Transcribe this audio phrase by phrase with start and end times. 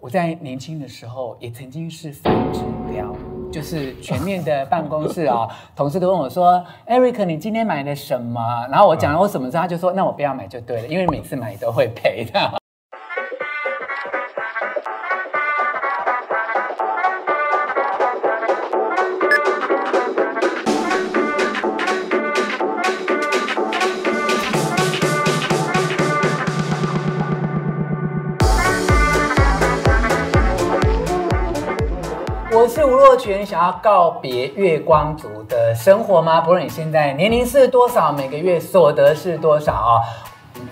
[0.00, 3.12] 我在年轻的时候也曾经是反指标，
[3.50, 8.40] 就是全面的办公室啊、 哦，同事都问我说：“Eric，你今天买的什么？”
[8.70, 12.57] 然后我讲了我什么之后，他就说：“那我不要买就对了，因为每次买都会赔的。”
[32.68, 36.38] 是吴若权，想要告别月光族的生活吗？
[36.42, 40.04] 不论你现在年龄是多少，每个月所得是多少啊？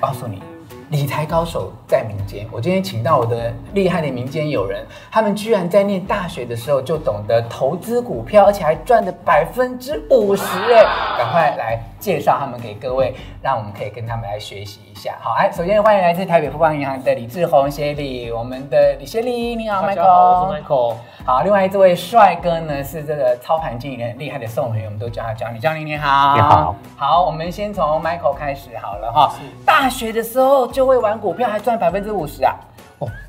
[0.00, 0.42] 告诉你，
[0.90, 2.44] 理财高手在民间。
[2.50, 10.84] 我今天请到我的厉害的民间友人，他们居然在念大学的时候就懂得投资股票，而且还赚了百分之五十哎！
[11.16, 15.16] 赶快来介绍他们给各位，让我们可以跟他们来学习一下。
[15.22, 20.02] 好，哎，首先欢迎来自台北富邦银行的李志宏协理，我们的李协理，你好，Michael。
[20.02, 20.94] 好，我是 Michael。
[21.24, 29.34] 好，另外这位帅哥呢是这个操盘经理人很厉害的宋伟，我们都叫他叫你，教你你好，你好，好，我们先从 Michael 开始好了哈。
[29.64, 32.54] 大学的时候就会玩股票，还赚百分之五十啊。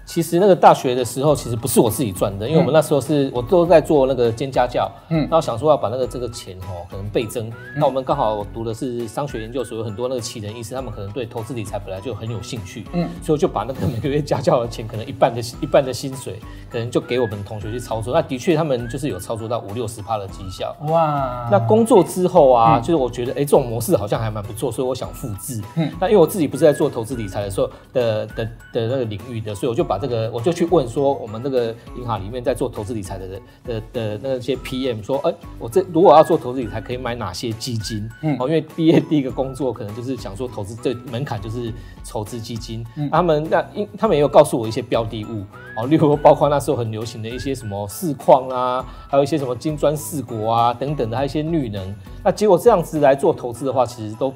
[0.05, 7.51] 哦，其实那个大学的时候，其实不是我自己赚的，因为我们那时候是我都在做那个兼家教，嗯，然后想说要把那个这个钱哦，可能倍增。
[7.77, 18.13] 那我们刚好读的是商学研究所，有很多那个奇人异士，他们可能对投资理财本来就很有兴趣，嗯，所以我就把那个每个月家教的钱，可能一半的一半的薪水，可能就给我们同学去操作。
[18.13, 21.47] 那的确他们就是有操作到五六十趴的绩效，哇！
[21.51, 25.61] 那工作之后啊，就是我觉得哎，这种模式好像还蛮不错，所以我想复制。
[25.75, 30.25] 嗯，那因为我自己不是在做投资理财的时候的的的那个领域的，所以我就把这个。
[30.35, 38.09] 我就去问说，我们那个银行里面在做投资理财的人的的那些 PM 说，哎，我这如果要做投资理财，可以买哪些基金？
[38.21, 41.71] 嗯，哦，因为毕业第一个工作可能就是想说投资，这门槛就是
[42.09, 42.85] 投资基金。
[42.95, 45.43] 嗯，他们那因他们也有告诉我一些标的物，
[45.77, 51.95] 哦，例如包括那时候很流行的一些什么四矿啊，还有一些什么金砖四国啊等等的，还有一些绿能。
[52.23, 54.33] 那结果这样子来做投资的话，其实都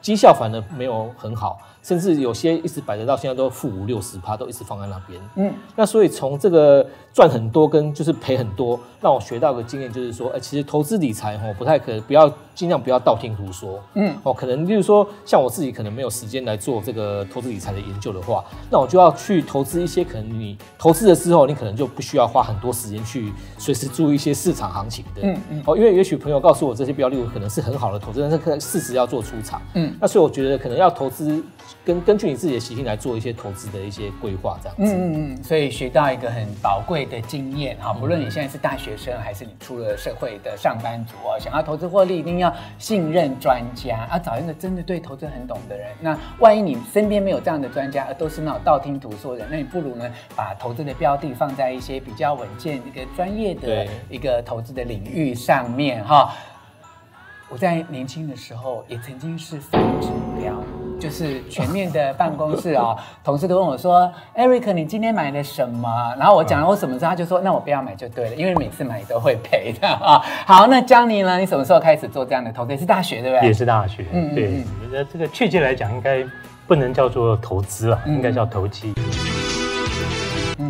[0.00, 1.58] 绩效反而没有很好。
[1.82, 5.20] 甚至有些一直摆着到现在都负五六十趴，都一直放在那边。
[5.34, 13.82] 嗯，那所以从这个赚很多跟就是赔很多，让我学到的经验就是说，哎，其实投资理财哦不太可能，不要尽量不要道听途说。
[13.94, 25.22] 嗯，哦，可能就是说像我自己可能没有时间来做这个投资理财的研究的话，那我就要去投资一些可能你投资了之后，你可能就不需要花很多时间去随时注意一些市场行情的。
[25.22, 25.62] 嗯嗯。
[25.66, 29.60] 哦，因为也许朋友告诉我这些标的物可能是很好的投资，但是可能事实要做出场。
[29.74, 31.42] 嗯，那所以我觉得可能要投资。
[31.84, 34.94] 根根据你自己的习性来做一些投资的一些规划，这样子。
[34.94, 45.88] 嗯嗯嗯，所以学到一个很宝贵的经验啊，不论你现在是大学生，还是你出了社会的上班族啊，想要投资获利，一定要信任专家，啊找一个真的对投资很懂的人。
[46.00, 56.32] 那万一你身边没有这样的专家，而都是那种道听途说的，那你不如呢，把投资的标的放在一些比较稳健、一个专业的一个投资的领域上面哈。
[57.48, 60.08] 我在年轻的时候也曾经是反指
[60.40, 60.54] 标。
[61.02, 71.40] 就是全面的办公室啊、哦， 同事都问我说：“Eric，你今天买了什么？”然后我讲了我什么之后，他就说：“那我不要买就对了，因为每次买都会赔的啊。” 好，那江妮呢？
[71.40, 72.70] 你什么时候开始做这样的投资？
[72.70, 73.48] 也是大学对不对？
[73.48, 74.06] 也是大学。
[74.12, 74.62] 嗯，对。
[74.84, 76.24] 我觉得这个确切来讲，应该
[76.68, 78.94] 不能叫做投资了，应该叫投机。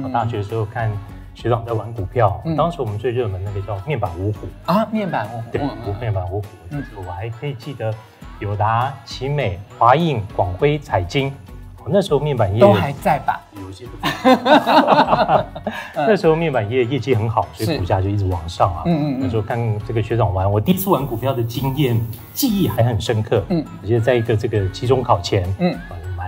[0.02, 0.90] 我，大学的时候看
[1.34, 5.60] 学长在玩股票，当时我们最热门那个叫面板五虎啊，面板五虎，对，
[6.00, 6.46] 面板五虎。
[6.70, 7.92] 嗯，我还可以记得。
[8.42, 11.32] 友达、奇美、华映、广辉、彩晶，
[11.86, 13.40] 那时候面板业都还在吧？
[13.54, 15.46] 有些都在。
[15.94, 18.82] 那时候面板业业绩很好，所以股价就一直往上啊。
[18.86, 22.00] 嗯嗯，嗯那时候看这个学长玩，我第一次玩股票的经验
[22.34, 23.44] 记忆还很深刻。
[23.48, 25.78] 嗯，我记得在一个这个期中考前，嗯。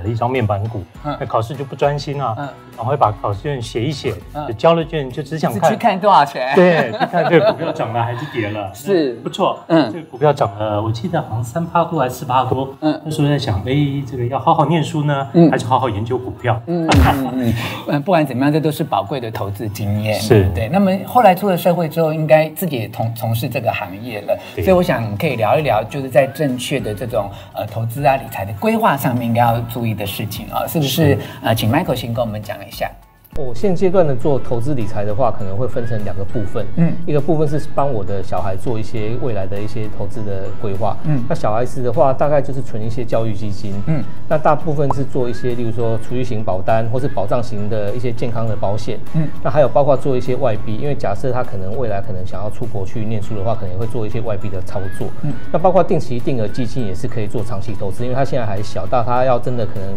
[0.09, 2.35] 一张面板股，那考试就不专心啊，
[2.77, 4.15] 然后会把考试卷写一写，
[4.49, 13.75] 就交了卷就只想看，去看多少钱，对，去看这个股票涨了还是跌了， 是不错，嗯，这个股票涨了，我记得好像三趴多还是四趴多，嗯，那时候在想，哎，
[14.11, 17.55] 这个要好好念书呢，还是好好研究股票，嗯嗯
[17.89, 20.45] 嗯， 不管怎么样，这都是宝贵的投资经验，是。
[20.55, 20.69] 对。
[20.69, 31.19] 那么后来出了社会之后，应该自己也从从事这个行业了，所以我想可以聊一聊，就是在正确的这种呃投资啊理财的规划上面，应该要注意的事情啊，是不是？
[31.43, 32.91] 呃，请 Michael 先跟我们讲一下。
[33.37, 36.65] 我现阶段的做投资理财的话，可能会分成两个部分。
[36.77, 40.97] 嗯，一个部分是帮我的小孩做一些未来的一些投资的规划。
[41.03, 43.75] 嗯，那小孩子的话，大概就是存一些教育基金。
[43.87, 49.01] 嗯，那大部分是做一些，例如说储蓄型保单，或是保障型的一些健康的保险。
[49.15, 55.09] 嗯，那还有包括做一些外币，因为假设他可能未来可能想要出国去念书的话，可能会做一些外币的操作。
[55.23, 59.89] 嗯，那包括定期定额基金也是可以做长期投资，因为他现在还小，到他要真的可能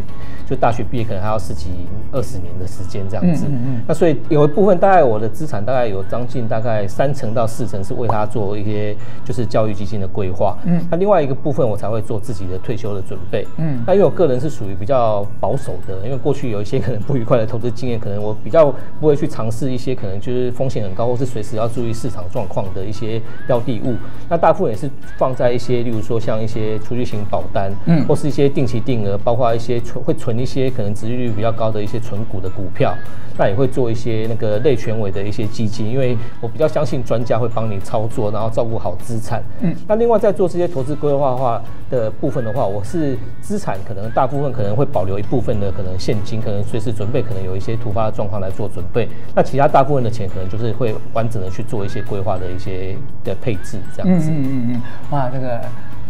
[0.50, 1.68] 就大学毕业，可能还要十几
[2.12, 3.27] 二十年的时间这样。
[3.28, 3.46] 样子。
[3.48, 3.82] 嗯嗯。
[3.88, 10.58] 那所以有一部分大概我的资产大概有将近大概三成到四成是为他做一些就是教育基金的规划。
[10.66, 10.80] 嗯。
[10.90, 13.48] 那另外一个部分我才会做自己的退休的准备。
[13.58, 13.84] 嗯。
[13.86, 23.96] 那因为我个人是属于比较保守的，因为过去有一些可能不愉快的投资经验，可能我比较不会去尝试一些可能就是风险很高或是随时要注意市场状况的一些标的物。
[24.30, 32.94] 那大部分也是放在一些，例如说像一些储蓄型保单，嗯，或是一些定期定额，包括一些存会存一些可能殖利率比较高的一些存股的股票，
[33.38, 39.44] 那也会做一些那个类权委的一些基金，因为我比较相信专家会帮你操作，然后照顾好资产。
[39.62, 49.08] 嗯，那另外在做这些投资规划的话的部分的话，我是资产可能大部分可能会保留一部分的可能现金，可能随时准备可能有一些突发的状况来做准备。
[49.36, 54.30] 那其他大部分的钱可能就是会完整的去做一些规划的一些的配置，这样子。
[54.32, 54.82] 嗯嗯嗯，
[55.12, 55.62] 哇，这个。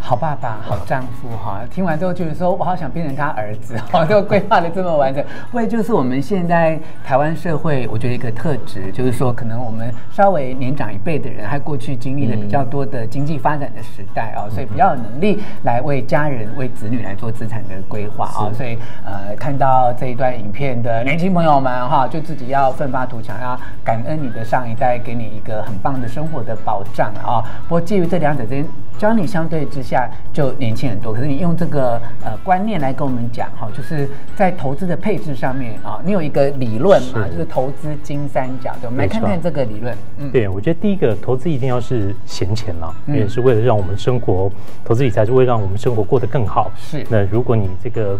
[0.08, 1.60] 好爸爸，好丈夫哈！
[1.70, 5.22] 听完之后就是说，我好想变成他儿子哈， 都规划的这么完整。
[5.52, 18.48] 会就是我们现在台湾社会，我觉得一个特质就是说，可能我们稍微年长一辈的人，还过去经历了比较多的经济发展的时代啊，所以比较有能力来为家人、为子女来做资产的规划啊。
[18.54, 27.44] 所以呃，看到这一段影片的年轻朋友们哈，就自己要奋发图强，要感恩你的上一代给你一个很棒的生活的保障啊。
[27.68, 28.66] 不过基于这两者之间，
[28.98, 29.97] 教你相对之下
[30.34, 39.96] 就年轻很多，可是你用这个呃观念来跟我们讲哈，就是在投资的配置上面啊，你有一个理论嘛，是就是投资金三角，对，我们来看看这个理论。
[40.18, 44.52] 嗯，对，我觉得第一个投资一定要是闲钱了，也、嗯、是为了让我们生活，
[44.84, 46.72] 投资理财是为了让我们生活过得更好。
[46.78, 48.20] 是，那如果你这个。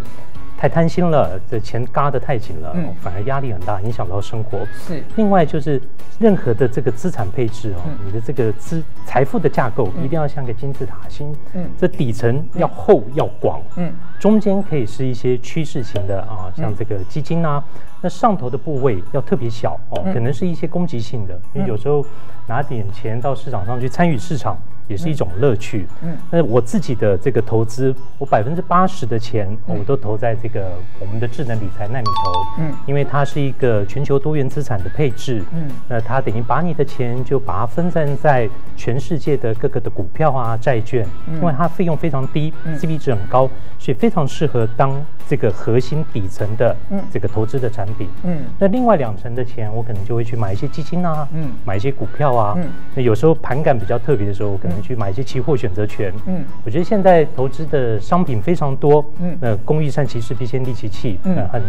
[0.58, 4.58] 太贪心了，这钱嘎得太紧了，嗯、反而压力很大，影响到生活。
[4.74, 5.00] 是。
[5.14, 5.80] 另外就是
[6.18, 11.32] 任何的这个资产配置哦，嗯、你的这个资财富的架构一定要像个金字塔形。
[11.54, 11.70] 嗯。
[11.78, 13.62] 这底层要厚要广。
[13.76, 13.94] 嗯。
[14.18, 17.62] 中间可以是一些趋势型的啊，像这个基金啊。
[17.74, 22.04] 嗯、那上头的部位要特别小哦，可能是一些攻击性的，因为有时候
[22.48, 24.58] 拿点钱到市场上去参与市场。
[24.88, 25.86] 也是一种乐趣。
[26.02, 32.32] 嗯，那我自己的这个投资，我百分之八十的钱我都投在这个我们的智能理财纳米投。
[32.58, 35.42] 嗯，因为它是一个全球多元资产的配置。
[35.52, 41.06] 嗯，那它等于把你的钱就把它分散在全世界的各个的股票啊、债券。
[41.28, 43.48] 因为它费用非常低，CP 值很高，
[43.78, 44.90] 所以非常适合当
[45.28, 46.74] 这个核心底层的
[47.12, 48.08] 这个投资的产品。
[48.22, 52.54] 嗯，那另外两成的钱，我可能就会去买一些基金啊，嗯，买一些股票啊。
[52.56, 52.64] 嗯，
[52.94, 54.77] 那有时候盘感比较特别的时候，我可能。
[54.82, 61.62] 去买一些期货选择权，嗯，我觉得现在投资的商品非常多，嗯，那工欲善其事，必先利其器，嗯，很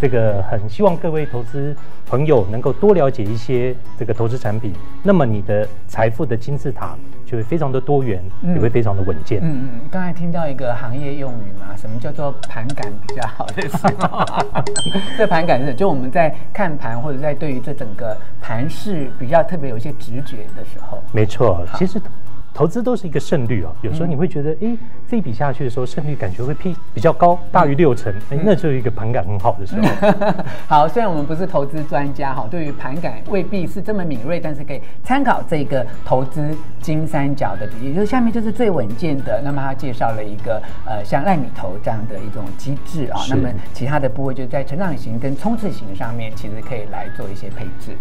[0.00, 1.74] 这个很希望各位投资
[2.06, 4.72] 朋友能够多了解一些这个投资产品，
[5.02, 6.94] 那么你的财富的金字塔
[7.24, 9.40] 就会非常的多元，也会非常的稳健。
[9.42, 14.24] 嗯嗯，刚才听到一个行业用语嘛，什么叫做盘感比较好的时候？
[15.16, 21.02] 这盘感是就我们在看盘或者在对于这整个盘势比较特别有一些直觉的时候。
[21.12, 22.00] 没错，其实。
[22.54, 24.78] 投资都是一个胜率啊，有时候你会觉得，哎、欸，
[25.08, 29.88] 这一笔下去的时候，胜率感觉会比比较高，大于六成，哎、欸，那就是一个盘感很好的时候。
[30.68, 39.42] 好，虽然我们不是投资专家哈，对于盘感未必是这么敏锐，但是可以参考这个投资金三角的比例，就是下面就是最稳健的。
[39.42, 47.96] 那么他介绍了一个呃，像烂米头这样的一种机制啊，是那么其他的部位就在成长型跟冲刺型上面，其实可以来做一些配置。